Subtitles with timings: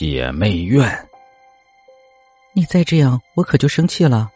[0.00, 1.06] 姐妹院。
[2.54, 4.30] 你再这样，我可就生气了。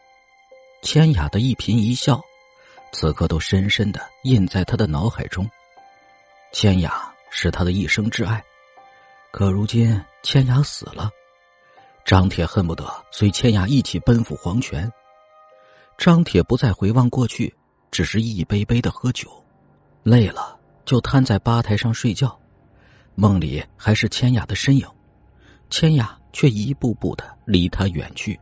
[0.82, 2.20] 千雅的一颦一笑，
[2.92, 5.48] 此刻都深深的印在他的脑海中。
[6.52, 8.44] 千雅是他的一生挚爱，
[9.32, 11.08] 可如今千雅死了，
[12.04, 14.92] 张铁恨不得随千雅一起奔赴黄泉。
[15.96, 17.50] 张铁不再回望过去，
[17.90, 19.30] 只是一杯杯的喝酒，
[20.02, 22.38] 累了就瘫在吧台上睡觉，
[23.14, 24.86] 梦里还是千雅的身影，
[25.76, 28.38] 千雅却一步步的离他远去。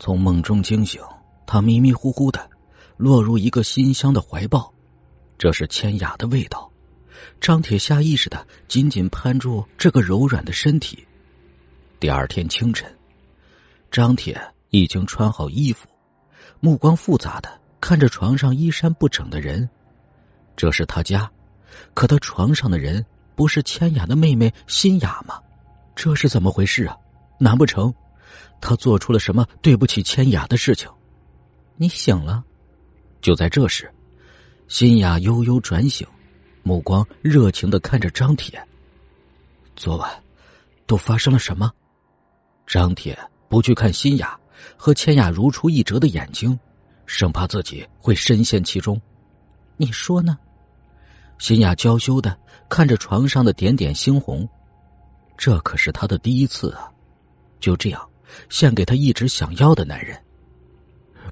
[0.00, 1.00] 从梦中惊醒，
[1.46, 2.50] 他迷迷糊糊的
[2.96, 4.74] 落入一个馨香的怀抱，
[5.38, 6.68] 这是千雅的味道。
[7.40, 11.06] 张铁下意识的紧紧攀住这个柔软的身体。
[12.00, 12.92] 第二天清晨，
[13.88, 14.36] 张铁
[14.70, 15.86] 已经穿好衣服。
[16.58, 17.48] 目光复杂的
[17.80, 19.70] 看着床上衣衫不整的人，
[20.56, 21.30] 这是他家，
[21.94, 25.40] 可他床上的人不是千雅的妹妹新雅吗？
[26.02, 26.96] 这是怎么回事啊？
[27.38, 27.92] 难不成
[28.58, 30.88] 他做出了什么对不起千雅的事情？
[31.76, 32.42] 你醒了。
[33.20, 33.92] 就在这时，
[34.66, 36.08] 新雅悠悠转醒，
[36.62, 38.58] 目光热情的看着张铁。
[39.76, 40.10] 昨晚
[40.86, 41.70] 都发生了什么？
[42.66, 43.18] 张铁
[43.50, 44.34] 不去看新雅。
[44.78, 46.58] 和千雅如出一辙的眼睛，
[47.04, 48.98] 生怕自己会深陷其中。
[49.76, 50.38] 你说呢？
[51.38, 52.34] 新雅娇羞的
[52.70, 54.48] 看着床上的点点猩红，
[55.40, 56.92] 这可是她的第一次啊！
[57.60, 58.08] 就这样，
[58.50, 60.14] 献给她一直想要的男人。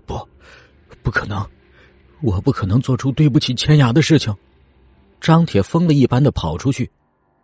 [0.06, 0.26] 不，
[1.02, 1.46] 不可能，
[2.22, 4.34] 我不可能做出对不起千雅的事情。
[5.20, 6.90] 张铁疯了一般的跑出去，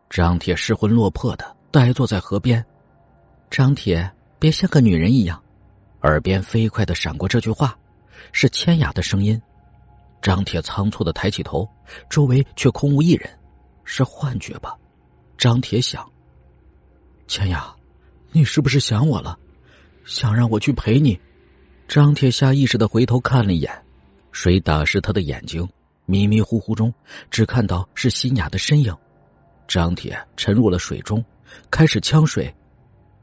[0.08, 2.64] 张铁失魂落魄的呆坐在河边。
[3.50, 5.38] 张铁，别像个女人一样。
[6.00, 7.78] 耳边飞快的闪过这句话，
[8.32, 9.38] 是千雅的声音。
[10.22, 11.68] 张铁仓促的抬起头，
[12.08, 13.28] 周围却空无一人，
[13.84, 14.74] 是幻觉吧？
[15.36, 16.10] 张铁想。
[17.26, 17.74] 千雅，
[18.32, 19.38] 你是不是想我了？
[20.04, 21.18] 想让我去陪你？
[21.88, 23.70] 张铁下意识的回头看了一眼，
[24.32, 25.66] 水打湿他的眼睛，
[26.06, 26.92] 迷迷糊糊中
[27.30, 28.94] 只看到是新雅的身影。
[29.66, 31.24] 张铁沉入了水中，
[31.70, 32.54] 开始呛水。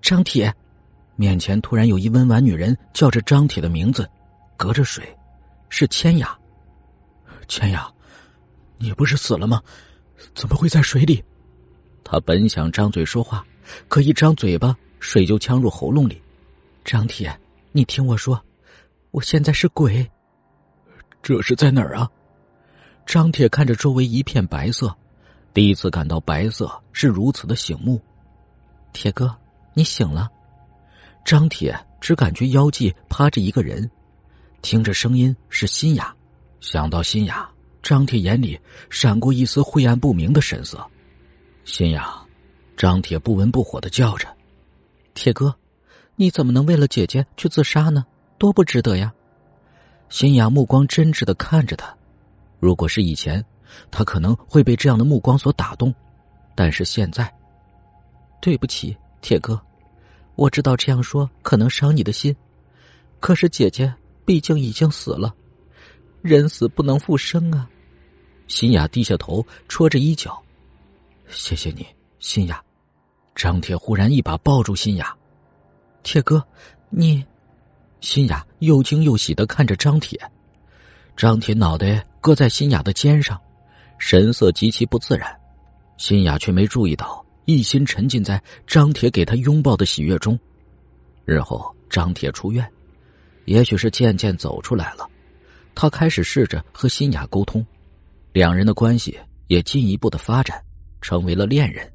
[0.01, 0.53] 张铁。
[1.17, 4.09] 面前突然有一温婉女人叫着张铁的名字，
[4.57, 5.06] 隔着水，
[5.69, 6.35] 是千雅。
[7.47, 7.88] 千雅，
[8.79, 9.61] 你不是死了吗？
[10.34, 11.23] 怎么会在水里？
[12.03, 13.45] 他本想张嘴说话，
[13.88, 16.22] 可一张嘴巴，水就呛入喉咙里。
[16.84, 17.36] 张铁，
[17.72, 18.42] 你听我说，
[19.12, 20.09] 我现在是鬼。
[21.22, 22.09] 这是在哪儿啊？
[23.06, 24.96] 张铁看着周围一片白色，
[25.54, 28.02] 第一次感到白色是如此的醒目。
[28.94, 29.36] 铁哥，
[29.74, 30.30] 你醒了。
[31.24, 33.90] 张铁只感觉腰际趴着一个人，
[34.62, 36.16] 听着声音是新雅，
[36.59, 37.50] 想到新雅，
[37.84, 38.59] 张铁眼里
[38.90, 40.84] 闪过一丝晦暗不明的神色。
[41.64, 42.21] 新雅，
[42.81, 44.28] 张铁不温不火的叫着
[45.14, 45.56] ：“铁哥，
[46.16, 48.03] 你怎么能为了姐姐去自杀呢？
[48.40, 49.14] 多不值得呀！”
[50.09, 51.96] 新雅目光真挚的看着他，
[52.59, 53.46] 如果是以前，
[53.91, 55.94] 他可能会被这样的目光所打动，
[56.56, 57.31] 但是现在，
[58.41, 59.62] 对不起，铁哥。
[60.34, 62.36] 我知道这样说可能伤你的心，
[63.20, 63.94] 可是姐姐
[64.25, 65.31] 毕竟已经死了，
[66.24, 67.70] 人死不能复生啊！
[68.47, 70.41] 新雅低下头戳着衣角，
[71.30, 71.86] 谢谢你，
[72.18, 72.59] 新雅。
[73.36, 75.16] 张铁忽然一把抱住新雅，
[76.03, 76.44] 铁哥，
[76.90, 77.25] 你……
[78.02, 80.19] 新雅又惊又喜的看着张铁，
[81.16, 83.40] 张铁脑袋搁在新雅的肩上，
[84.00, 85.40] 神色极其不自然，
[85.97, 87.24] 新雅却没注意到。
[87.46, 90.40] 一心沉浸在张铁给他拥抱的喜悦中，
[91.25, 92.68] 日后张铁出院，
[93.46, 95.09] 也许是渐渐走出来了，
[95.75, 97.66] 他开始试着和新雅沟通，
[98.31, 100.64] 两人的关系也进一步的发展，
[101.02, 101.91] 成为了恋人，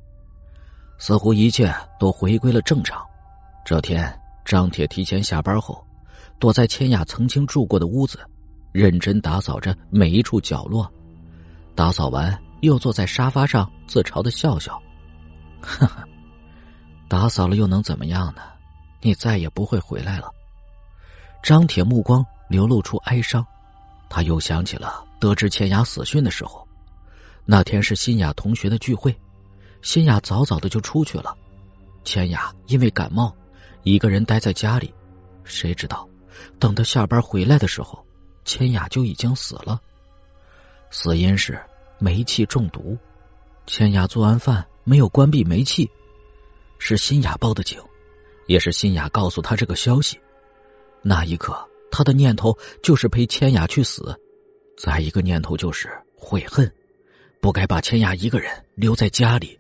[0.99, 3.05] 似乎一切都回归了正常。
[3.65, 5.85] 这天，张铁提前下班后，
[6.39, 8.19] 躲在千雅曾经住过的屋子，
[8.73, 10.91] 认真打扫着每一处角落，
[11.75, 14.81] 打扫完又坐在沙发上自嘲的笑笑。
[15.61, 16.09] 呵呵，
[17.09, 18.43] 打扫了又能怎么样呢？
[19.03, 20.31] 你再也不会回来了。
[21.43, 23.45] 张铁目光流露出哀伤，
[24.09, 26.67] 他又想起了得知千雅死讯的时候，
[27.45, 29.17] 那天是新雅同学的聚会，
[29.83, 31.37] 新雅早早的就出去了，
[32.05, 33.35] 千雅因为感冒，
[33.83, 34.93] 一个人待在家里，
[35.45, 36.09] 谁知道，
[36.59, 38.05] 等他下班回来的时候，
[38.45, 39.81] 千雅就已经死了，
[40.91, 41.61] 死因是
[41.99, 42.97] 煤气中毒。
[43.67, 44.67] 千雅做完饭。
[44.89, 45.91] 没有关闭煤气，
[46.79, 47.77] 是新雅报的警，
[48.47, 50.17] 也是新雅告诉他这个消息。
[51.03, 51.59] 那一刻，
[51.91, 54.17] 他的念头就是陪千雅去死，
[54.79, 56.73] 再一个念头就是悔恨，
[57.41, 59.59] 不该把千雅一个人留在家里。